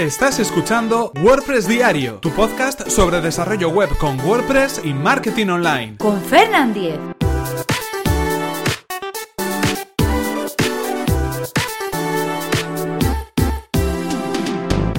Estás 0.00 0.38
escuchando 0.38 1.12
WordPress 1.22 1.68
Diario, 1.68 2.20
tu 2.20 2.30
podcast 2.30 2.88
sobre 2.88 3.20
desarrollo 3.20 3.68
web 3.68 3.90
con 3.98 4.18
WordPress 4.18 4.80
y 4.82 4.94
marketing 4.94 5.48
online. 5.48 5.98
Con 5.98 6.18
Fernand 6.22 6.72
Diez. 6.72 6.98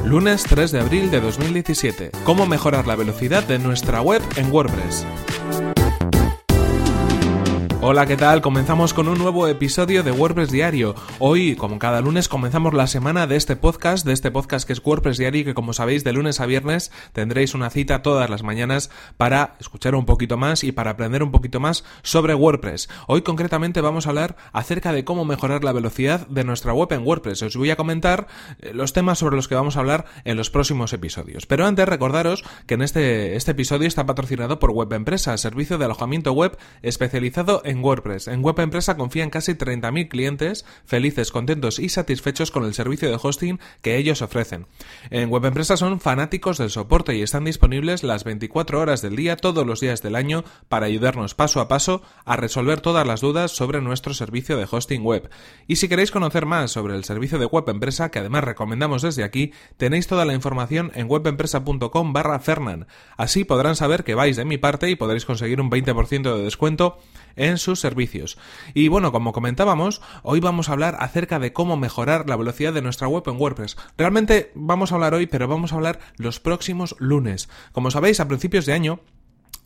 Lunes 0.06 0.44
3 0.44 0.72
de 0.72 0.80
abril 0.80 1.10
de 1.10 1.20
2017. 1.20 2.12
¿Cómo 2.24 2.46
mejorar 2.46 2.86
la 2.86 2.96
velocidad 2.96 3.42
de 3.42 3.58
nuestra 3.58 4.04
web 4.04 4.22
en 4.36 4.52
WordPress? 4.52 5.08
Hola, 7.84 8.06
¿qué 8.06 8.16
tal? 8.16 8.42
Comenzamos 8.42 8.94
con 8.94 9.08
un 9.08 9.18
nuevo 9.18 9.48
episodio 9.48 10.04
de 10.04 10.12
WordPress 10.12 10.52
Diario. 10.52 10.94
Hoy, 11.18 11.56
como 11.56 11.80
cada 11.80 12.00
lunes, 12.00 12.28
comenzamos 12.28 12.76
la 12.76 12.86
semana 12.86 13.26
de 13.26 13.36
este 13.38 13.56
podcast, 13.56 14.06
de 14.06 14.14
este 14.14 14.30
podcast 14.30 14.68
que 14.68 14.74
es 14.74 14.86
WordPress 14.86 15.18
Diario 15.18 15.42
y 15.42 15.46
que 15.46 15.56
como 15.56 15.74
sabéis 15.74 16.04
de 16.04 16.14
lunes 16.14 16.40
a 16.40 16.46
viernes 16.46 16.92
tendréis 17.12 17.56
una 17.56 17.72
cita 17.72 18.04
todas 18.04 18.30
las 18.30 18.44
mañanas 18.44 18.92
para 19.18 19.56
escuchar 19.60 19.96
un 19.96 20.06
poquito 20.06 20.38
más 20.38 20.64
y 20.64 20.72
para 20.72 20.92
aprender 20.92 21.24
un 21.24 21.32
poquito 21.32 21.60
más 21.60 21.84
sobre 22.04 22.36
WordPress. 22.36 22.88
Hoy 23.08 23.24
concretamente 23.24 23.82
vamos 23.82 24.06
a 24.06 24.10
hablar 24.10 24.36
acerca 24.54 24.94
de 24.94 25.04
cómo 25.04 25.26
mejorar 25.26 25.64
la 25.64 25.74
velocidad 25.74 26.28
de 26.28 26.44
nuestra 26.44 26.74
web 26.74 26.94
en 26.94 27.02
WordPress. 27.04 27.42
Os 27.42 27.58
voy 27.58 27.72
a 27.72 27.78
comentar 27.78 28.28
eh, 28.60 28.74
los 28.76 28.94
temas 28.94 29.18
sobre 29.18 29.36
los 29.36 29.48
que 29.48 29.56
vamos 29.56 29.76
a 29.76 29.80
hablar 29.80 30.06
en 30.24 30.38
los 30.38 30.52
próximos 30.52 30.94
episodios. 30.94 31.48
Pero 31.48 31.66
antes 31.66 31.90
recordaros 31.90 32.44
que 32.68 32.76
en 32.76 32.84
este, 32.84 33.36
este 33.36 33.52
episodio 33.52 33.88
está 33.88 34.06
patrocinado 34.06 34.60
por 34.60 34.70
Web 34.70 34.94
Empresa, 34.94 35.36
servicio 35.38 35.80
de 35.80 35.86
alojamiento 35.86 36.32
web 36.34 36.60
especializado 36.84 37.64
en 37.71 37.71
en 37.72 37.84
WordPress. 37.84 38.28
En 38.28 38.44
Web 38.44 38.60
Empresa 38.60 38.98
confían 38.98 39.30
casi 39.30 39.54
30.000 39.54 40.08
clientes 40.10 40.66
felices, 40.86 41.32
contentos 41.32 41.80
y 41.80 41.90
satisfechos 41.90 42.52
con 42.52 42.66
el 42.66 42.74
servicio 42.74 43.10
de 43.10 43.18
hosting 43.22 43.60
que 43.82 43.98
ellos 43.98 44.22
ofrecen. 44.22 44.68
En 45.10 45.30
Web 45.30 45.46
Empresa 45.46 45.78
son 45.78 46.00
fanáticos 46.00 46.58
del 46.58 46.70
soporte 46.70 47.16
y 47.16 47.22
están 47.22 47.46
disponibles 47.46 48.04
las 48.04 48.24
24 48.24 48.80
horas 48.80 49.02
del 49.02 49.16
día, 49.16 49.38
todos 49.38 49.66
los 49.66 49.80
días 49.80 50.02
del 50.02 50.16
año, 50.16 50.44
para 50.70 50.86
ayudarnos 50.86 51.34
paso 51.34 51.60
a 51.60 51.68
paso 51.68 52.04
a 52.26 52.36
resolver 52.36 52.82
todas 52.82 53.08
las 53.08 53.22
dudas 53.22 53.52
sobre 53.52 53.82
nuestro 53.82 54.14
servicio 54.14 54.58
de 54.58 54.68
hosting 54.70 55.04
web. 55.04 55.30
Y 55.68 55.78
si 55.78 55.88
queréis 55.88 56.12
conocer 56.12 56.46
más 56.46 56.72
sobre 56.72 56.96
el 56.96 57.04
servicio 57.04 57.40
de 57.40 57.46
Web 57.46 57.70
Empresa, 57.70 58.12
que 58.12 58.20
además 58.20 58.44
recomendamos 58.44 59.02
desde 59.02 59.24
aquí, 59.24 59.54
tenéis 59.78 60.08
toda 60.08 60.26
la 60.26 60.34
información 60.34 60.92
en 60.94 61.10
webempresa.com 61.10 62.14
barra 62.14 62.40
Fernan. 62.40 62.88
Así 63.18 63.46
podrán 63.46 63.76
saber 63.76 64.04
que 64.04 64.16
vais 64.16 64.36
de 64.36 64.46
mi 64.46 64.58
parte 64.58 64.90
y 64.90 64.96
podréis 64.96 65.26
conseguir 65.26 65.62
un 65.62 65.72
20% 65.72 66.36
de 66.36 66.44
descuento 66.44 66.98
en 67.36 67.58
sus 67.62 67.80
servicios. 67.80 68.38
Y 68.74 68.88
bueno, 68.88 69.12
como 69.12 69.34
comentábamos, 69.34 70.02
hoy 70.24 70.40
vamos 70.40 70.70
a 70.70 70.74
hablar 70.74 70.98
acerca 71.00 71.40
de 71.40 71.54
cómo 71.54 71.78
mejorar 71.78 72.28
la 72.28 72.36
velocidad 72.36 72.74
de 72.74 72.82
nuestra 72.82 73.08
web 73.08 73.24
en 73.28 73.38
WordPress. 73.40 73.78
Realmente 73.98 74.52
vamos 74.56 74.92
a 74.92 74.96
hablar 74.96 75.14
hoy, 75.14 75.28
pero 75.28 75.48
vamos 75.48 75.72
a 75.72 75.76
hablar 75.76 76.00
los 76.18 76.40
próximos 76.40 76.96
lunes. 77.00 77.50
Como 77.72 77.92
sabéis, 77.92 78.20
a 78.20 78.28
principios 78.28 78.66
de 78.66 78.74
año 78.74 79.00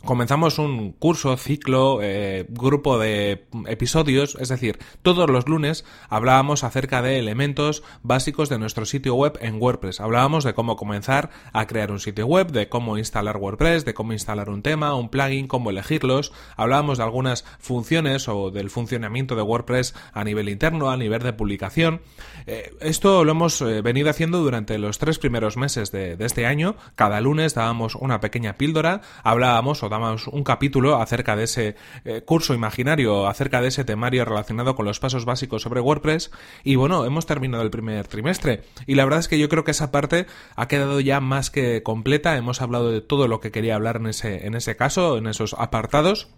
comenzamos 0.06 0.60
un 0.60 0.92
curso, 0.92 1.36
ciclo, 1.36 2.00
eh, 2.02 2.46
grupo 2.50 2.98
de 3.00 3.46
episodios, 3.68 4.38
es 4.40 4.50
decir, 4.50 4.80
todos 5.02 5.30
los 5.30 5.48
lunes 5.48 5.84
hablábamos 6.10 6.64
acerca 6.64 7.02
de 7.02 7.20
elementos 7.20 7.84
básicos 8.04 8.50
de 8.50 8.60
nuestro 8.60 8.86
sitio 8.86 9.16
web 9.16 9.38
en 9.42 9.62
WordPress. 9.62 10.00
Hablábamos 10.00 10.44
de 10.44 10.54
cómo 10.54 10.76
comenzar 10.76 11.32
a 11.52 11.66
crear 11.68 11.92
un 11.92 12.00
sitio 12.00 12.28
web, 12.28 12.52
de 12.52 12.70
cómo 12.70 12.98
instalar 12.98 13.38
WordPress, 13.38 13.84
de 13.84 13.94
cómo 13.94 14.14
instalar 14.14 14.50
un 14.50 14.62
tema, 14.62 14.96
un 14.96 15.10
plugin, 15.10 15.48
cómo 15.48 15.72
elegirlos. 15.72 16.32
Hablábamos 16.56 17.00
de 17.00 17.04
algunas 17.04 17.44
funciones 17.60 18.28
o 18.28 18.52
del 18.52 18.70
funcionamiento 18.70 19.36
de 19.36 19.42
WordPress 19.42 19.96
a 20.14 20.24
nivel 20.24 20.50
interno, 20.50 20.92
a 20.92 20.98
nivel 20.98 21.24
de 21.24 21.34
publicación. 21.34 22.02
Eh, 22.46 22.74
esto 22.80 23.24
lo 23.24 23.32
hemos 23.32 23.62
eh, 23.62 23.82
venido 23.82 24.10
haciendo 24.10 24.40
durante 24.40 24.78
los 24.78 25.00
tres 25.00 25.18
primeros 25.18 25.58
meses 25.58 25.92
de, 25.92 26.16
este 26.20 26.46
año. 26.46 26.76
Cada 26.96 27.22
lunes 27.22 27.56
dábamos 27.56 27.96
una 27.96 28.20
pequeña 28.20 28.54
píldora, 28.54 29.02
hablábamos 29.24 29.84
o 29.84 29.90
un 29.98 30.44
capítulo 30.44 31.02
acerca 31.02 31.36
de 31.36 31.44
ese 31.44 31.76
eh, 32.04 32.22
curso 32.24 32.54
imaginario, 32.54 33.28
acerca 33.28 33.62
de 33.62 33.70
ese 33.70 33.84
temario 33.84 34.26
relacionado 34.26 34.76
con 34.76 34.86
los 34.86 35.00
pasos 35.00 35.26
básicos 35.26 35.62
sobre 35.62 35.82
WordPress. 35.82 36.32
Y 36.64 36.76
bueno, 36.76 37.06
hemos 37.06 37.26
terminado 37.26 37.64
el 37.64 37.72
primer 37.72 38.08
trimestre. 38.08 38.64
Y 38.88 38.96
la 38.96 39.04
verdad 39.04 39.20
es 39.20 39.28
que 39.28 39.40
yo 39.40 39.50
creo 39.50 39.64
que 39.64 39.72
esa 39.72 39.92
parte 39.92 40.28
ha 40.56 40.68
quedado 40.68 41.00
ya 41.00 41.20
más 41.20 41.50
que 41.50 41.84
completa. 41.84 42.38
Hemos 42.38 42.62
hablado 42.62 42.92
de 42.92 43.02
todo 43.02 43.28
lo 43.28 43.40
que 43.40 43.52
quería 43.52 43.76
hablar 43.76 43.98
en 43.98 44.08
ese, 44.08 44.46
en 44.46 44.56
ese 44.56 44.76
caso, 44.76 45.18
en 45.18 45.28
esos 45.28 45.56
apartados. 45.58 46.30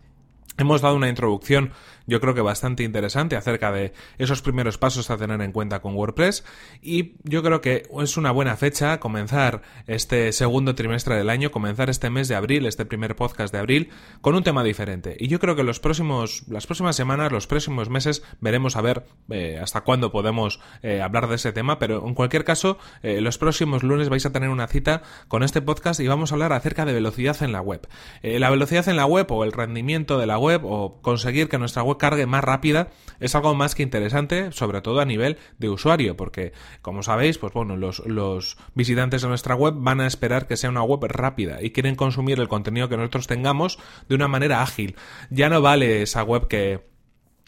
Hemos 0.58 0.82
dado 0.82 0.96
una 0.96 1.10
introducción 1.10 1.72
yo 2.08 2.22
creo 2.22 2.34
que 2.34 2.42
bastante 2.42 2.84
interesante 2.84 3.36
acerca 3.36 3.72
de 3.72 3.94
esos 4.18 4.42
primeros 4.42 4.78
pasos 4.78 5.10
a 5.12 5.18
tener 5.18 5.42
en 5.42 5.52
cuenta 5.52 5.82
con 5.82 5.94
WordPress 5.94 6.44
y 6.82 7.16
yo 7.24 7.44
creo 7.44 7.62
que 7.62 7.84
es 8.02 8.18
una 8.18 8.32
buena 8.32 8.56
fecha 8.56 9.00
comenzar 9.00 9.62
este 9.86 10.32
segundo 10.32 10.74
trimestre 10.74 11.16
del 11.16 11.30
año, 11.30 11.52
comenzar 11.52 11.90
este 11.90 12.10
mes 12.10 12.30
de 12.30 12.36
abril, 12.36 12.66
este 12.66 12.86
primer 12.86 13.16
podcast 13.16 13.54
de 13.54 13.60
abril 13.60 13.90
con 14.22 14.36
un 14.36 14.44
tema 14.44 14.64
diferente. 14.64 15.18
Y 15.20 15.28
yo 15.28 15.40
creo 15.40 15.56
que 15.56 15.64
los 15.64 15.80
próximos, 15.80 16.44
las 16.48 16.66
próximas 16.66 16.96
semanas, 16.96 17.32
los 17.32 17.46
próximos 17.46 17.90
meses 17.90 18.24
veremos 18.40 18.78
a 18.78 18.82
ver 18.82 19.06
eh, 19.30 19.60
hasta 19.62 19.82
cuándo 19.82 20.12
podemos 20.12 20.62
eh, 20.82 21.02
hablar 21.02 21.28
de 21.28 21.36
ese 21.36 21.52
tema, 21.52 21.78
pero 21.78 22.08
en 22.08 22.14
cualquier 22.14 22.46
caso, 22.46 22.78
eh, 23.04 23.20
los 23.20 23.38
próximos 23.38 23.84
lunes 23.84 24.08
vais 24.08 24.26
a 24.26 24.32
tener 24.32 24.50
una 24.50 24.68
cita 24.68 25.02
con 25.28 25.44
este 25.44 25.62
podcast 25.62 26.00
y 26.00 26.08
vamos 26.08 26.32
a 26.32 26.36
hablar 26.36 26.54
acerca 26.54 26.86
de 26.86 26.94
velocidad 26.94 27.44
en 27.44 27.52
la 27.52 27.62
web. 27.62 27.88
la 28.24 28.50
velocidad 28.50 28.88
en 28.88 28.96
la 28.96 29.06
web 29.06 29.30
o 29.32 29.44
el 29.44 29.52
rendimiento 29.52 30.18
de 30.18 30.26
la 30.26 30.38
web 30.38 30.62
o 30.64 31.02
conseguir 31.02 31.50
que 31.50 31.58
nuestra 31.58 31.84
web 31.84 31.97
cargue 31.98 32.26
más 32.26 32.44
rápida 32.44 32.90
es 33.20 33.36
algo 33.36 33.56
más 33.56 33.76
que 33.76 33.84
interesante, 33.84 34.52
sobre 34.52 34.82
todo 34.82 35.00
a 35.00 35.06
nivel 35.06 35.38
de 35.58 35.70
usuario, 35.70 36.16
porque 36.16 36.54
como 36.82 37.04
sabéis, 37.04 37.38
pues 37.38 37.54
bueno, 37.54 37.76
los, 37.76 38.06
los 38.06 38.58
visitantes 38.76 39.22
de 39.22 39.28
nuestra 39.28 39.56
web 39.56 39.74
van 39.78 40.02
a 40.02 40.08
esperar 40.08 40.48
que 40.48 40.58
sea 40.58 40.70
una 40.70 40.84
web 40.84 41.04
rápida 41.06 41.62
y 41.62 41.72
quieren 41.72 41.96
consumir 41.96 42.40
el 42.40 42.48
contenido 42.48 42.90
que 42.90 42.98
nosotros 42.98 43.28
tengamos 43.28 43.80
de 44.08 44.16
una 44.16 44.28
manera 44.28 44.62
ágil. 44.62 44.96
Ya 45.30 45.50
no 45.50 45.62
vale 45.62 46.02
esa 46.02 46.24
web 46.24 46.48
que 46.48 46.97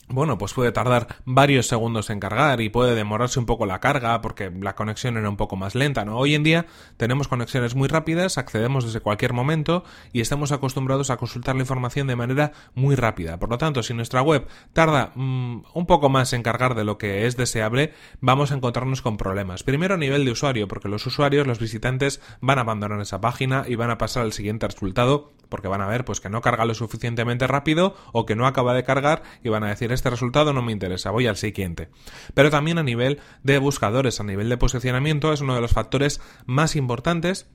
bueno, 0.09 0.37
pues 0.37 0.53
puede 0.53 0.71
tardar 0.71 1.07
varios 1.25 1.67
segundos 1.67 2.09
en 2.09 2.19
cargar 2.19 2.61
y 2.61 2.69
puede 2.69 2.95
demorarse 2.95 3.39
un 3.39 3.45
poco 3.45 3.65
la 3.65 3.79
carga 3.79 4.21
porque 4.21 4.49
la 4.49 4.75
conexión 4.75 5.17
era 5.17 5.29
un 5.29 5.37
poco 5.37 5.55
más 5.55 5.75
lenta, 5.75 6.03
¿no? 6.03 6.17
Hoy 6.17 6.33
en 6.33 6.43
día 6.43 6.65
tenemos 6.97 7.27
conexiones 7.27 7.75
muy 7.75 7.87
rápidas, 7.87 8.37
accedemos 8.39 8.85
desde 8.85 9.01
cualquier 9.01 9.33
momento 9.33 9.83
y 10.11 10.21
estamos 10.21 10.51
acostumbrados 10.51 11.11
a 11.11 11.17
consultar 11.17 11.55
la 11.55 11.61
información 11.61 12.07
de 12.07 12.15
manera 12.15 12.51
muy 12.73 12.95
rápida. 12.95 13.37
Por 13.37 13.49
lo 13.49 13.59
tanto, 13.59 13.83
si 13.83 13.93
nuestra 13.93 14.23
web 14.23 14.47
tarda 14.73 15.11
mm, 15.13 15.63
un 15.73 15.85
poco 15.85 16.09
más 16.09 16.33
en 16.33 16.41
cargar 16.41 16.73
de 16.73 16.83
lo 16.83 16.97
que 16.97 17.27
es 17.27 17.37
deseable, 17.37 17.93
vamos 18.19 18.51
a 18.51 18.55
encontrarnos 18.55 19.03
con 19.03 19.17
problemas. 19.17 19.61
Primero 19.63 19.93
a 19.93 19.97
nivel 19.97 20.25
de 20.25 20.31
usuario, 20.31 20.67
porque 20.67 20.89
los 20.89 21.05
usuarios, 21.05 21.45
los 21.45 21.59
visitantes 21.59 22.19
van 22.41 22.57
a 22.57 22.61
abandonar 22.61 22.99
esa 22.99 23.21
página 23.21 23.65
y 23.67 23.75
van 23.75 23.91
a 23.91 23.99
pasar 23.99 24.23
al 24.23 24.33
siguiente 24.33 24.67
resultado 24.67 25.33
porque 25.49 25.67
van 25.67 25.81
a 25.81 25.87
ver 25.87 26.05
pues 26.05 26.21
que 26.21 26.29
no 26.29 26.41
carga 26.41 26.65
lo 26.65 26.73
suficientemente 26.73 27.47
rápido 27.47 27.95
o 28.13 28.25
que 28.25 28.35
no 28.35 28.47
acaba 28.47 28.73
de 28.73 28.83
cargar 28.83 29.23
y 29.43 29.49
van 29.49 29.63
a 29.63 29.69
decir 29.69 29.91
este 29.91 30.09
resultado 30.09 30.53
no 30.53 30.61
me 30.61 30.71
interesa, 30.71 31.11
voy 31.11 31.27
al 31.27 31.37
siguiente. 31.37 31.89
Pero 32.33 32.49
también 32.49 32.77
a 32.77 32.83
nivel 32.83 33.19
de 33.43 33.57
buscadores, 33.57 34.19
a 34.19 34.23
nivel 34.23 34.49
de 34.49 34.57
posicionamiento 34.57 35.33
es 35.33 35.41
uno 35.41 35.55
de 35.55 35.61
los 35.61 35.71
factores 35.71 36.21
más 36.45 36.75
importantes 36.75 37.49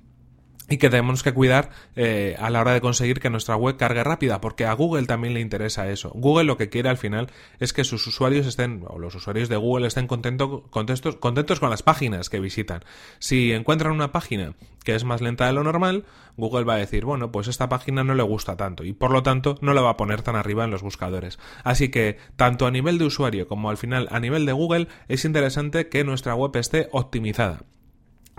y 0.68 0.78
que 0.78 0.88
tenemos 0.88 1.22
que 1.22 1.32
cuidar 1.32 1.70
eh, 1.94 2.36
a 2.38 2.48
la 2.48 2.60
hora 2.60 2.72
de 2.72 2.80
conseguir 2.80 3.20
que 3.20 3.28
nuestra 3.28 3.56
web 3.56 3.76
cargue 3.76 4.02
rápida, 4.02 4.40
porque 4.40 4.64
a 4.64 4.72
Google 4.72 5.06
también 5.06 5.34
le 5.34 5.40
interesa 5.40 5.90
eso. 5.90 6.10
Google 6.14 6.44
lo 6.44 6.56
que 6.56 6.70
quiere 6.70 6.88
al 6.88 6.96
final 6.96 7.30
es 7.58 7.72
que 7.72 7.84
sus 7.84 8.06
usuarios 8.06 8.46
estén, 8.46 8.82
o 8.86 8.98
los 8.98 9.14
usuarios 9.14 9.48
de 9.48 9.56
Google 9.56 9.86
estén 9.86 10.06
contentos, 10.06 10.62
contentos 10.70 11.60
con 11.60 11.70
las 11.70 11.82
páginas 11.82 12.30
que 12.30 12.40
visitan. 12.40 12.82
Si 13.18 13.52
encuentran 13.52 13.92
una 13.92 14.12
página 14.12 14.54
que 14.84 14.94
es 14.94 15.04
más 15.04 15.20
lenta 15.20 15.46
de 15.46 15.52
lo 15.52 15.64
normal, 15.64 16.04
Google 16.36 16.64
va 16.64 16.74
a 16.74 16.78
decir, 16.78 17.04
bueno, 17.04 17.30
pues 17.30 17.48
esta 17.48 17.68
página 17.68 18.02
no 18.02 18.14
le 18.14 18.22
gusta 18.22 18.56
tanto 18.56 18.84
y 18.84 18.92
por 18.92 19.10
lo 19.10 19.22
tanto 19.22 19.56
no 19.60 19.74
la 19.74 19.82
va 19.82 19.90
a 19.90 19.96
poner 19.96 20.22
tan 20.22 20.36
arriba 20.36 20.64
en 20.64 20.70
los 20.70 20.82
buscadores. 20.82 21.38
Así 21.62 21.90
que 21.90 22.18
tanto 22.36 22.66
a 22.66 22.70
nivel 22.70 22.98
de 22.98 23.04
usuario 23.04 23.48
como 23.48 23.70
al 23.70 23.76
final 23.76 24.08
a 24.10 24.20
nivel 24.20 24.46
de 24.46 24.52
Google 24.52 24.88
es 25.08 25.24
interesante 25.24 25.88
que 25.88 26.04
nuestra 26.04 26.34
web 26.34 26.56
esté 26.56 26.88
optimizada. 26.92 27.64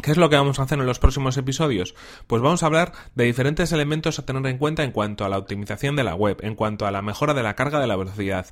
¿Qué 0.02 0.12
es 0.12 0.18
lo 0.18 0.30
que 0.30 0.36
vamos 0.36 0.60
a 0.60 0.64
hacer 0.64 0.80
en 0.80 0.86
los 0.86 1.00
próximos 1.00 1.38
episodios? 1.38 1.96
Pues 2.28 2.42
vamos 2.42 2.62
a 2.62 2.68
hablar 2.68 2.92
de 3.16 3.24
diferentes 3.24 3.72
elementos 3.72 4.20
a 4.20 4.26
tener 4.26 4.46
en 4.46 4.58
cuenta 4.58 4.84
en 4.84 4.92
cuanto 4.92 5.26
a 5.26 5.30
la 5.30 5.38
optimización 5.38 5.96
de 5.96 6.04
la 6.04 6.16
web, 6.16 6.38
en 6.42 6.56
cuanto 6.56 6.86
a 6.86 6.92
la 6.92 7.02
mejora 7.02 7.34
de 7.34 7.44
la 7.44 7.56
carga 7.56 7.80
de 7.80 7.88
la 7.88 7.96
velocidad. 7.96 8.48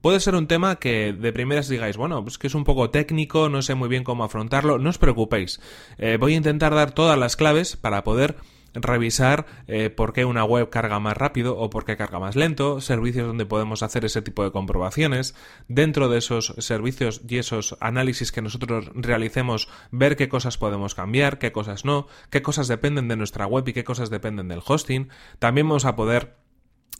Puede 0.00 0.20
ser 0.20 0.36
un 0.36 0.46
tema 0.46 0.76
que 0.76 1.12
de 1.12 1.32
primeras 1.32 1.68
digáis, 1.68 1.96
bueno, 1.96 2.22
pues 2.22 2.38
que 2.38 2.46
es 2.46 2.54
un 2.54 2.64
poco 2.64 2.90
técnico, 2.90 3.48
no 3.48 3.60
sé 3.62 3.74
muy 3.74 3.88
bien 3.88 4.04
cómo 4.04 4.24
afrontarlo, 4.24 4.78
no 4.78 4.90
os 4.90 4.98
preocupéis. 4.98 5.60
Eh, 5.98 6.16
voy 6.18 6.34
a 6.34 6.36
intentar 6.36 6.74
dar 6.74 6.92
todas 6.92 7.18
las 7.18 7.36
claves 7.36 7.76
para 7.76 8.04
poder 8.04 8.36
revisar 8.76 9.46
eh, 9.66 9.90
por 9.90 10.12
qué 10.12 10.24
una 10.24 10.44
web 10.44 10.68
carga 10.70 11.00
más 11.00 11.16
rápido 11.16 11.56
o 11.56 11.70
por 11.70 11.84
qué 11.84 11.96
carga 11.96 12.18
más 12.18 12.36
lento, 12.36 12.80
servicios 12.80 13.26
donde 13.26 13.46
podemos 13.46 13.82
hacer 13.82 14.04
ese 14.04 14.22
tipo 14.22 14.44
de 14.44 14.52
comprobaciones, 14.52 15.34
dentro 15.68 16.08
de 16.08 16.18
esos 16.18 16.54
servicios 16.58 17.22
y 17.28 17.38
esos 17.38 17.76
análisis 17.80 18.32
que 18.32 18.42
nosotros 18.42 18.90
realicemos, 18.94 19.68
ver 19.90 20.16
qué 20.16 20.28
cosas 20.28 20.58
podemos 20.58 20.94
cambiar, 20.94 21.38
qué 21.38 21.52
cosas 21.52 21.84
no, 21.84 22.06
qué 22.30 22.42
cosas 22.42 22.68
dependen 22.68 23.08
de 23.08 23.16
nuestra 23.16 23.46
web 23.46 23.66
y 23.68 23.72
qué 23.72 23.84
cosas 23.84 24.10
dependen 24.10 24.48
del 24.48 24.62
hosting. 24.64 25.08
También 25.38 25.68
vamos 25.68 25.84
a 25.84 25.96
poder 25.96 26.45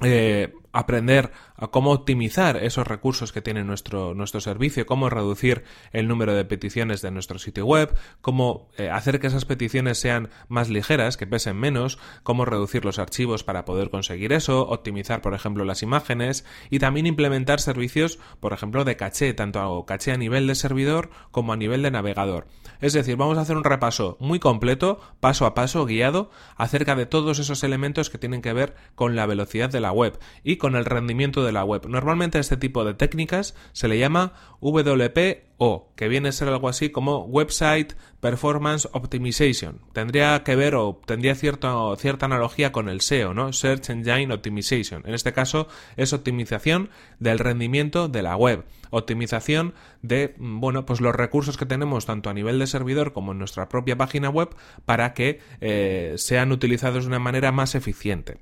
eh, 0.03 0.53
aprender 0.73 1.33
a 1.57 1.69
cómo 1.69 1.91
optimizar 1.91 2.59
esos 2.59 2.87
recursos 2.87 3.33
que 3.33 3.41
tiene 3.41 3.65
nuestro, 3.65 4.13
nuestro 4.13 4.43
servicio, 4.43 4.85
cómo 4.85 5.09
reducir 5.09 5.65
el 5.91 6.07
número 6.07 6.35
de 6.35 6.45
peticiones 6.45 7.01
de 7.01 7.11
nuestro 7.11 7.39
sitio 7.39 7.65
web, 7.65 7.97
cómo 8.21 8.69
eh, 8.77 8.91
hacer 8.91 9.19
que 9.19 9.29
esas 9.29 9.47
peticiones 9.47 9.99
sean 9.99 10.29
más 10.49 10.69
ligeras, 10.69 11.17
que 11.17 11.27
pesen 11.27 11.57
menos, 11.57 11.99
cómo 12.23 12.45
reducir 12.45 12.85
los 12.85 12.99
archivos 12.99 13.43
para 13.43 13.65
poder 13.65 13.89
conseguir 13.89 14.35
eso, 14.35 14.69
optimizar, 14.69 15.23
por 15.23 15.33
ejemplo, 15.33 15.65
las 15.65 15.83
imágenes 15.83 16.45
y 16.69 16.79
también 16.79 17.07
implementar 17.07 17.59
servicios, 17.59 18.19
por 18.41 18.53
ejemplo, 18.53 18.85
de 18.85 18.97
caché, 18.97 19.33
tanto 19.33 19.87
caché 19.87 20.13
a 20.13 20.19
nivel 20.19 20.47
de 20.47 20.55
servidor 20.57 21.09
como 21.31 21.55
a 21.55 21.57
nivel 21.57 21.81
de 21.81 21.91
navegador. 21.91 22.49
Es 22.81 22.93
decir, 22.93 23.17
vamos 23.17 23.39
a 23.39 23.41
hacer 23.41 23.57
un 23.57 23.65
repaso 23.65 24.19
muy 24.21 24.39
completo, 24.39 25.01
paso 25.21 25.47
a 25.47 25.55
paso, 25.55 25.87
guiado, 25.87 26.31
acerca 26.57 26.95
de 26.95 27.07
todos 27.07 27.39
esos 27.39 27.65
elementos 27.65 28.11
que 28.11 28.19
tienen 28.19 28.43
que 28.43 28.53
ver 28.53 28.75
con 28.95 29.17
la 29.17 29.25
velocidad 29.25 29.71
de 29.71 29.81
la 29.81 29.86
web 29.93 30.19
y 30.43 30.57
con 30.57 30.77
el 30.77 30.85
rendimiento 30.85 31.45
de 31.45 31.53
la 31.53 31.65
web. 31.65 31.87
Normalmente 31.89 32.39
este 32.39 32.57
tipo 32.57 32.85
de 32.85 32.95
técnicas 32.95 33.55
se 33.73 33.89
le 33.89 33.99
llama 33.99 34.33
WPO, 34.61 35.93
que 35.97 36.09
viene 36.09 36.29
a 36.29 36.33
ser 36.33 36.49
algo 36.49 36.69
así 36.69 36.91
como 36.91 37.25
Website 37.25 37.95
Performance 38.21 38.89
Optimization. 38.93 39.81
Tendría 39.93 40.43
que 40.43 40.57
ver 40.57 40.75
o 40.75 41.01
tendría 41.07 41.35
cierta, 41.35 41.75
cierta 41.97 42.27
analogía 42.27 42.73
con 42.73 42.89
el 42.89 43.01
SEO, 43.01 43.35
¿no? 43.35 43.53
Search 43.53 43.91
Engine 43.91 44.33
Optimization. 44.33 45.03
En 45.07 45.15
este 45.15 45.33
caso 45.33 45.69
es 45.97 46.13
optimización 46.13 46.91
del 47.19 47.39
rendimiento 47.39 48.09
de 48.09 48.23
la 48.23 48.37
web. 48.37 48.65
Optimización 48.91 49.75
de, 50.03 50.35
mm, 50.39 50.61
bueno, 50.61 50.87
pues 50.87 51.01
los 51.01 51.15
recursos 51.15 51.57
que 51.57 51.67
tenemos 51.67 52.07
tanto 52.07 52.31
a 52.31 52.35
nivel 52.35 52.59
de 52.59 52.67
servidor 52.67 53.13
como 53.13 53.33
en 53.33 53.39
nuestra 53.39 53.69
propia 53.69 53.97
página 53.97 54.31
web 54.31 54.51
para 54.85 55.15
que 55.15 55.41
eh, 55.61 56.15
sean 56.17 56.53
utilizados 56.53 57.05
de 57.05 57.09
una 57.09 57.19
manera 57.19 57.53
más 57.53 57.75
eficiente. 57.75 58.39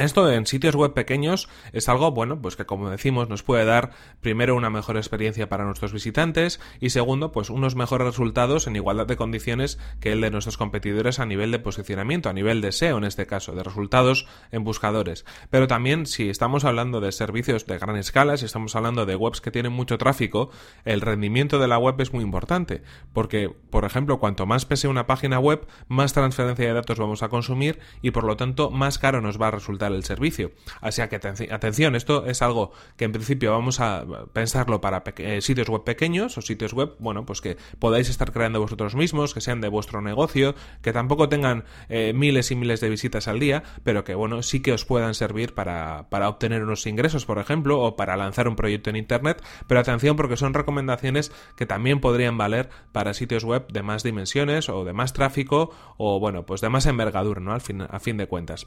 Esto 0.00 0.32
en 0.32 0.46
sitios 0.46 0.74
web 0.76 0.94
pequeños 0.94 1.50
es 1.74 1.90
algo, 1.90 2.10
bueno, 2.10 2.40
pues 2.40 2.56
que 2.56 2.64
como 2.64 2.88
decimos 2.88 3.28
nos 3.28 3.42
puede 3.42 3.66
dar 3.66 3.90
primero 4.22 4.56
una 4.56 4.70
mejor 4.70 4.96
experiencia 4.96 5.50
para 5.50 5.66
nuestros 5.66 5.92
visitantes 5.92 6.58
y 6.80 6.88
segundo, 6.88 7.32
pues 7.32 7.50
unos 7.50 7.76
mejores 7.76 8.06
resultados 8.06 8.66
en 8.66 8.76
igualdad 8.76 9.06
de 9.06 9.16
condiciones 9.16 9.78
que 10.00 10.12
el 10.12 10.22
de 10.22 10.30
nuestros 10.30 10.56
competidores 10.56 11.20
a 11.20 11.26
nivel 11.26 11.50
de 11.50 11.58
posicionamiento, 11.58 12.30
a 12.30 12.32
nivel 12.32 12.62
de 12.62 12.72
SEO 12.72 12.96
en 12.96 13.04
este 13.04 13.26
caso, 13.26 13.52
de 13.52 13.62
resultados 13.62 14.26
en 14.52 14.64
buscadores. 14.64 15.26
Pero 15.50 15.66
también 15.66 16.06
si 16.06 16.30
estamos 16.30 16.64
hablando 16.64 17.02
de 17.02 17.12
servicios 17.12 17.66
de 17.66 17.76
gran 17.76 17.96
escala, 17.96 18.38
si 18.38 18.46
estamos 18.46 18.74
hablando 18.76 19.04
de 19.04 19.16
webs 19.16 19.42
que 19.42 19.50
tienen 19.50 19.72
mucho 19.72 19.98
tráfico, 19.98 20.48
el 20.86 21.02
rendimiento 21.02 21.58
de 21.58 21.68
la 21.68 21.76
web 21.76 22.00
es 22.00 22.14
muy 22.14 22.24
importante, 22.24 22.82
porque, 23.12 23.54
por 23.68 23.84
ejemplo, 23.84 24.18
cuanto 24.18 24.46
más 24.46 24.64
pese 24.64 24.88
una 24.88 25.06
página 25.06 25.38
web, 25.38 25.66
más 25.88 26.14
transferencia 26.14 26.68
de 26.68 26.72
datos 26.72 26.98
vamos 26.98 27.22
a 27.22 27.28
consumir 27.28 27.80
y 28.00 28.12
por 28.12 28.24
lo 28.24 28.38
tanto 28.38 28.70
más 28.70 28.98
caro 28.98 29.20
nos 29.20 29.38
va 29.38 29.48
a 29.48 29.50
resultar 29.50 29.89
el 29.94 30.04
servicio. 30.04 30.52
Así 30.80 31.02
que 31.08 31.16
atención, 31.16 31.96
esto 31.96 32.26
es 32.26 32.42
algo 32.42 32.72
que 32.96 33.04
en 33.04 33.12
principio 33.12 33.52
vamos 33.52 33.80
a 33.80 34.04
pensarlo 34.32 34.80
para 34.80 35.02
eh, 35.16 35.40
sitios 35.40 35.68
web 35.68 35.84
pequeños 35.84 36.36
o 36.38 36.42
sitios 36.42 36.72
web, 36.72 36.94
bueno, 36.98 37.24
pues 37.26 37.40
que 37.40 37.56
podáis 37.78 38.08
estar 38.08 38.32
creando 38.32 38.60
vosotros 38.60 38.94
mismos, 38.94 39.34
que 39.34 39.40
sean 39.40 39.60
de 39.60 39.68
vuestro 39.68 40.00
negocio, 40.00 40.54
que 40.82 40.92
tampoco 40.92 41.28
tengan 41.28 41.64
eh, 41.88 42.12
miles 42.14 42.50
y 42.50 42.56
miles 42.56 42.80
de 42.80 42.90
visitas 42.90 43.28
al 43.28 43.40
día, 43.40 43.62
pero 43.84 44.04
que, 44.04 44.14
bueno, 44.14 44.42
sí 44.42 44.60
que 44.60 44.72
os 44.72 44.84
puedan 44.84 45.14
servir 45.14 45.54
para, 45.54 46.08
para 46.10 46.28
obtener 46.28 46.62
unos 46.62 46.86
ingresos, 46.86 47.26
por 47.26 47.38
ejemplo, 47.38 47.80
o 47.80 47.96
para 47.96 48.16
lanzar 48.16 48.48
un 48.48 48.56
proyecto 48.56 48.90
en 48.90 48.96
Internet. 48.96 49.42
Pero 49.66 49.80
atención 49.80 50.16
porque 50.16 50.36
son 50.36 50.54
recomendaciones 50.54 51.32
que 51.56 51.66
también 51.66 52.00
podrían 52.00 52.38
valer 52.38 52.68
para 52.92 53.14
sitios 53.14 53.44
web 53.44 53.66
de 53.68 53.82
más 53.82 54.02
dimensiones 54.02 54.68
o 54.68 54.84
de 54.84 54.92
más 54.92 55.12
tráfico 55.12 55.70
o, 55.96 56.20
bueno, 56.20 56.46
pues 56.46 56.60
de 56.60 56.68
más 56.68 56.86
envergadura, 56.86 57.40
¿no? 57.40 57.52
Al 57.52 57.60
fin, 57.60 57.82
a 57.82 58.00
fin 58.00 58.16
de 58.16 58.26
cuentas. 58.26 58.66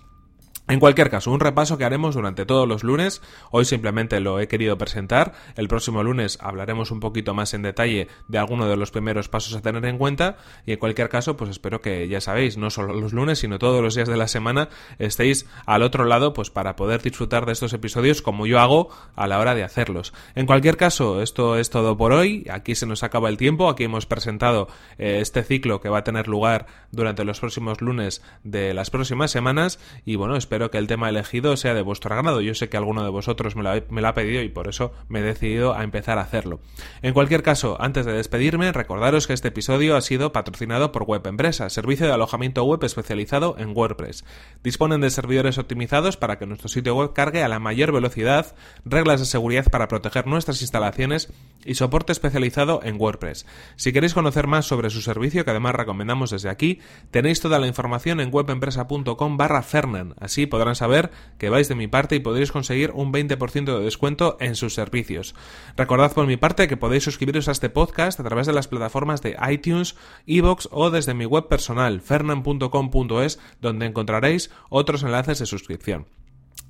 En 0.69 0.79
cualquier 0.79 1.09
caso, 1.09 1.29
un 1.29 1.41
repaso 1.41 1.77
que 1.77 1.83
haremos 1.83 2.15
durante 2.15 2.45
todos 2.45 2.65
los 2.65 2.85
lunes. 2.85 3.21
Hoy 3.51 3.65
simplemente 3.65 4.21
lo 4.21 4.39
he 4.39 4.47
querido 4.47 4.77
presentar. 4.77 5.33
El 5.57 5.67
próximo 5.67 6.03
lunes 6.03 6.37
hablaremos 6.39 6.89
un 6.89 7.01
poquito 7.01 7.33
más 7.33 7.53
en 7.53 7.63
detalle 7.63 8.07
de 8.29 8.37
alguno 8.37 8.69
de 8.69 8.77
los 8.77 8.89
primeros 8.89 9.27
pasos 9.27 9.53
a 9.55 9.61
tener 9.61 9.83
en 9.83 9.97
cuenta. 9.97 10.37
Y 10.65 10.71
en 10.71 10.79
cualquier 10.79 11.09
caso, 11.09 11.35
pues 11.35 11.49
espero 11.49 11.81
que 11.81 12.07
ya 12.07 12.21
sabéis, 12.21 12.55
no 12.55 12.69
solo 12.69 12.93
los 12.93 13.11
lunes, 13.11 13.39
sino 13.39 13.59
todos 13.59 13.81
los 13.83 13.93
días 13.93 14.07
de 14.07 14.15
la 14.15 14.29
semana 14.29 14.69
estéis 14.99 15.47
al 15.65 15.83
otro 15.83 16.05
lado, 16.05 16.31
pues 16.31 16.49
para 16.49 16.77
poder 16.77 17.01
disfrutar 17.01 17.45
de 17.45 17.51
estos 17.51 17.73
episodios 17.73 18.21
como 18.21 18.47
yo 18.47 18.61
hago 18.61 18.87
a 19.17 19.27
la 19.27 19.39
hora 19.39 19.55
de 19.55 19.65
hacerlos. 19.65 20.13
En 20.33 20.45
cualquier 20.45 20.77
caso, 20.77 21.21
esto 21.21 21.57
es 21.57 21.71
todo 21.71 21.97
por 21.97 22.13
hoy. 22.13 22.47
Aquí 22.49 22.75
se 22.75 22.85
nos 22.85 23.03
acaba 23.03 23.27
el 23.27 23.35
tiempo. 23.35 23.67
Aquí 23.67 23.83
hemos 23.83 24.05
presentado 24.05 24.69
eh, 24.97 25.17
este 25.19 25.43
ciclo 25.43 25.81
que 25.81 25.89
va 25.89 25.99
a 25.99 26.03
tener 26.05 26.29
lugar 26.29 26.67
durante 26.91 27.25
los 27.25 27.41
próximos 27.41 27.81
lunes 27.81 28.23
de 28.45 28.73
las 28.73 28.89
próximas 28.89 29.29
semanas. 29.29 29.77
Y 30.05 30.15
bueno, 30.15 30.37
espero 30.37 30.52
espero 30.53 30.69
que 30.69 30.77
el 30.77 30.85
tema 30.85 31.09
elegido 31.09 31.57
sea 31.57 31.73
de 31.73 31.81
vuestro 31.81 32.13
agrado. 32.13 32.39
Yo 32.39 32.53
sé 32.53 32.69
que 32.69 32.77
alguno 32.77 33.03
de 33.03 33.09
vosotros 33.09 33.55
me 33.55 33.63
lo, 33.63 34.07
ha 34.07 34.13
pedido 34.13 34.43
y 34.43 34.49
por 34.49 34.67
eso 34.67 34.93
me 35.09 35.17
he 35.17 35.23
decidido 35.23 35.73
a 35.73 35.83
empezar 35.83 36.19
a 36.19 36.21
hacerlo. 36.21 36.59
En 37.01 37.15
cualquier 37.15 37.41
caso, 37.41 37.75
antes 37.81 38.05
de 38.05 38.13
despedirme, 38.13 38.71
recordaros 38.71 39.25
que 39.25 39.33
este 39.33 39.47
episodio 39.47 39.95
ha 39.95 40.01
sido 40.01 40.31
patrocinado 40.31 40.91
por 40.91 41.05
Web 41.05 41.25
Empresa, 41.25 41.71
servicio 41.71 42.05
de 42.05 42.13
alojamiento 42.13 42.63
web 42.65 42.83
especializado 42.83 43.55
en 43.57 43.75
WordPress. 43.75 44.25
Disponen 44.63 45.01
de 45.01 45.09
servidores 45.09 45.57
optimizados 45.57 46.17
para 46.17 46.37
que 46.37 46.45
nuestro 46.45 46.69
sitio 46.69 46.95
web 46.95 47.13
cargue 47.13 47.41
a 47.41 47.47
la 47.47 47.57
mayor 47.57 47.91
velocidad, 47.91 48.53
reglas 48.85 49.21
de 49.21 49.25
seguridad 49.25 49.71
para 49.71 49.87
proteger 49.87 50.27
nuestras 50.27 50.61
instalaciones 50.61 51.33
y 51.65 51.73
soporte 51.73 52.11
especializado 52.11 52.81
en 52.83 53.01
WordPress. 53.01 53.47
Si 53.75 53.91
queréis 53.91 54.13
conocer 54.13 54.45
más 54.45 54.67
sobre 54.67 54.91
su 54.91 55.01
servicio, 55.01 55.45
que 55.45 55.49
además 55.51 55.73
recomendamos 55.73 56.29
desde 56.29 56.51
aquí, 56.51 56.79
tenéis 57.09 57.41
toda 57.41 57.57
la 57.57 57.65
información 57.65 58.19
en 58.19 58.29
webempresa.com 58.31 59.37
barra 59.37 59.63
Fernan. 59.63 60.13
Así 60.19 60.42
podrán 60.47 60.75
saber 60.75 61.11
que 61.37 61.49
vais 61.49 61.67
de 61.67 61.75
mi 61.75 61.87
parte 61.87 62.15
y 62.15 62.19
podréis 62.19 62.51
conseguir 62.51 62.91
un 62.91 63.11
20% 63.11 63.77
de 63.77 63.83
descuento 63.83 64.37
en 64.39 64.55
sus 64.55 64.73
servicios. 64.73 65.35
Recordad 65.75 66.13
por 66.13 66.27
mi 66.27 66.37
parte 66.37 66.67
que 66.67 66.77
podéis 66.77 67.03
suscribiros 67.03 67.47
a 67.47 67.51
este 67.51 67.69
podcast 67.69 68.19
a 68.19 68.23
través 68.23 68.47
de 68.47 68.53
las 68.53 68.67
plataformas 68.67 69.21
de 69.21 69.37
iTunes, 69.49 69.95
Evox 70.27 70.69
o 70.71 70.89
desde 70.89 71.13
mi 71.13 71.25
web 71.25 71.47
personal 71.47 72.01
fernan.com.es 72.01 73.39
donde 73.61 73.85
encontraréis 73.85 74.51
otros 74.69 75.03
enlaces 75.03 75.39
de 75.39 75.45
suscripción. 75.45 76.07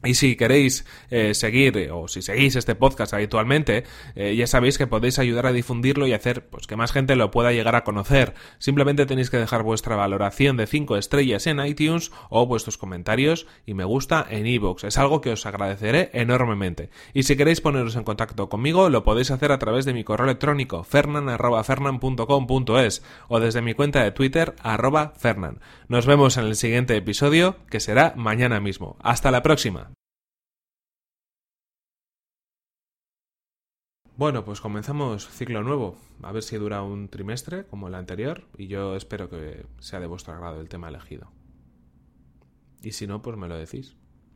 Y 0.04 0.16
si 0.16 0.36
queréis 0.36 0.86
eh, 1.10 1.34
seguir 1.34 1.78
eh, 1.78 1.92
o 1.92 2.10
si 2.10 2.22
seguís 2.22 2.58
este 2.58 2.76
podcast 2.76 3.14
habitualmente, 3.14 3.86
eh, 4.16 4.36
ya 4.36 4.48
sabéis 4.48 4.78
que 4.78 4.86
podéis 4.86 5.18
ayudar 5.18 5.46
a 5.46 5.54
difundirlo 5.54 6.08
y 6.08 6.14
hacer 6.14 6.50
pues 6.50 6.68
que 6.68 6.76
más 6.76 6.92
gente 6.92 7.16
lo 7.16 7.32
pueda 7.32 7.54
llegar 7.54 7.76
a 7.76 7.86
conocer. 7.86 8.34
Simplemente 8.60 9.06
tenéis 9.06 9.30
que 9.30 9.38
dejar 9.38 9.64
vuestra 9.64 9.96
valoración 9.96 10.58
de 10.58 10.68
5 10.68 10.98
estrellas 10.98 11.48
en 11.48 11.66
iTunes 11.66 12.12
o 12.30 12.46
vuestros 12.46 12.78
comentarios 12.78 13.48
y 13.66 13.76
me 13.76 13.86
gusta 13.86 14.28
en 14.30 14.46
iVoox. 14.46 14.84
Es 14.84 14.98
algo 14.98 15.22
que 15.22 15.32
os 15.32 15.46
agradeceré 15.46 16.10
enormemente. 16.14 16.90
Y 17.14 17.24
si 17.24 17.38
queréis 17.38 17.62
poneros 17.62 17.96
en 17.96 18.04
contacto 18.04 18.50
conmigo, 18.50 18.90
lo 18.90 19.06
podéis 19.06 19.32
hacer 19.32 19.54
a 19.54 19.60
través 19.60 19.86
de 19.86 19.94
mi 19.94 20.04
correo 20.04 20.26
electrónico 20.26 20.84
fernan@fernan.com.es 20.84 23.04
o 23.30 23.40
desde 23.40 23.62
mi 23.62 23.74
cuenta 23.74 24.04
de 24.04 24.12
Twitter 24.12 24.54
arroba 24.62 25.14
fernan. 25.18 25.62
Nos 25.88 26.06
vemos 26.06 26.36
en 26.36 26.44
el 26.46 26.58
siguiente 26.58 26.98
episodio 26.98 27.56
que 27.70 27.80
será 27.80 28.14
mañana 28.18 28.60
mismo. 28.60 28.98
Hasta 29.02 29.32
la 29.32 29.44
próxima. 29.44 29.93
Bueno, 34.24 34.46
pues 34.46 34.62
comenzamos 34.62 35.28
ciclo 35.28 35.64
nuevo. 35.64 35.98
A 36.22 36.32
ver 36.32 36.44
si 36.44 36.56
dura 36.56 36.82
un 36.82 37.10
trimestre 37.10 37.66
como 37.66 37.90
el 37.90 37.96
anterior 37.96 38.48
y 38.58 38.68
yo 38.68 38.96
espero 38.96 39.30
que 39.30 39.66
sea 39.80 40.00
de 40.00 40.08
vuestro 40.08 40.32
agrado 40.32 40.62
el 40.62 40.70
tema 40.70 40.88
elegido. 40.88 41.30
Y 42.82 42.94
si 42.94 43.06
no, 43.06 43.22
pues 43.22 43.36
me 43.36 43.50
lo 43.50 43.58
decís. 43.58 43.98